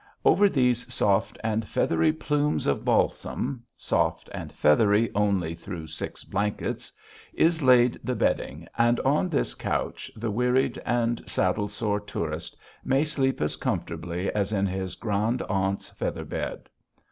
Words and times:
Over 0.25 0.49
these 0.49 0.91
soft 0.91 1.37
and 1.43 1.63
feathery 1.67 2.11
plumes 2.11 2.65
of 2.65 2.83
balsam 2.83 3.61
soft 3.77 4.31
and 4.33 4.51
feathery 4.51 5.11
only 5.13 5.53
through 5.53 5.85
six 5.85 6.23
blankets 6.23 6.91
is 7.35 7.61
laid 7.61 7.99
the 8.03 8.15
bedding, 8.15 8.67
and 8.79 8.99
on 9.01 9.29
this 9.29 9.53
couch 9.53 10.09
the 10.15 10.31
wearied 10.31 10.79
and 10.87 11.21
saddle 11.29 11.67
sore 11.69 11.99
tourist 11.99 12.57
may 12.83 13.03
sleep 13.05 13.41
as 13.41 13.55
comfortably 13.57 14.33
as 14.33 14.51
in 14.51 14.65
his 14.65 14.95
grandaunt's 14.95 15.91
feather 15.91 16.25
bed. 16.25 16.67